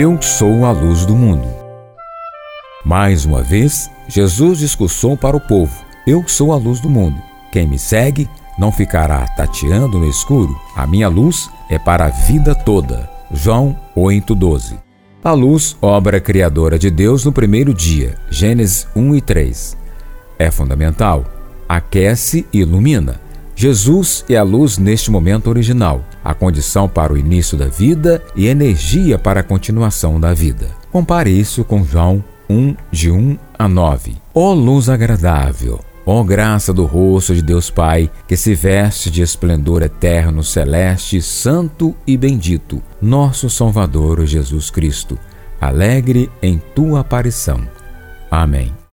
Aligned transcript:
Eu 0.00 0.22
sou 0.22 0.64
a 0.64 0.70
luz 0.70 1.04
do 1.04 1.16
mundo. 1.16 1.48
Mais 2.84 3.24
uma 3.24 3.42
vez, 3.42 3.90
Jesus 4.06 4.60
discursou 4.60 5.16
para 5.16 5.36
o 5.36 5.40
povo: 5.40 5.74
Eu 6.06 6.22
sou 6.28 6.52
a 6.52 6.56
luz 6.56 6.78
do 6.78 6.88
mundo. 6.88 7.20
Quem 7.50 7.66
me 7.66 7.80
segue 7.80 8.28
não 8.56 8.70
ficará 8.70 9.26
tateando 9.36 9.98
no 9.98 10.08
escuro. 10.08 10.56
A 10.76 10.86
minha 10.86 11.08
luz 11.08 11.50
é 11.68 11.80
para 11.80 12.04
a 12.04 12.10
vida 12.10 12.54
toda. 12.54 13.10
João 13.32 13.76
8:12. 13.96 14.78
A 15.24 15.32
luz, 15.32 15.76
obra 15.82 16.20
criadora 16.20 16.78
de 16.78 16.92
Deus 16.92 17.24
no 17.24 17.32
primeiro 17.32 17.74
dia. 17.74 18.14
Gênesis 18.30 18.86
1 18.94 19.16
e 19.16 19.20
3. 19.20 19.76
É 20.38 20.48
fundamental. 20.48 21.24
Aquece 21.68 22.46
e 22.52 22.60
ilumina. 22.60 23.20
Jesus 23.60 24.24
é 24.28 24.36
a 24.36 24.44
luz 24.44 24.78
neste 24.78 25.10
momento 25.10 25.50
original, 25.50 26.04
a 26.22 26.32
condição 26.32 26.88
para 26.88 27.12
o 27.12 27.18
início 27.18 27.58
da 27.58 27.66
vida 27.66 28.22
e 28.36 28.46
energia 28.46 29.18
para 29.18 29.40
a 29.40 29.42
continuação 29.42 30.20
da 30.20 30.32
vida. 30.32 30.68
Compare 30.92 31.28
isso 31.28 31.64
com 31.64 31.84
João 31.84 32.22
1, 32.48 32.76
de 32.92 33.10
1 33.10 33.36
a 33.58 33.66
9. 33.66 34.14
Ó 34.32 34.52
luz 34.52 34.88
agradável, 34.88 35.80
ó 36.06 36.22
graça 36.22 36.72
do 36.72 36.84
rosto 36.84 37.34
de 37.34 37.42
Deus 37.42 37.68
Pai, 37.68 38.08
que 38.28 38.36
se 38.36 38.54
veste 38.54 39.10
de 39.10 39.22
esplendor 39.22 39.82
eterno, 39.82 40.44
celeste, 40.44 41.20
santo 41.20 41.96
e 42.06 42.16
bendito, 42.16 42.80
nosso 43.02 43.50
Salvador 43.50 44.24
Jesus 44.24 44.70
Cristo, 44.70 45.18
alegre 45.60 46.30
em 46.40 46.62
tua 46.76 47.00
aparição. 47.00 47.62
Amém. 48.30 48.78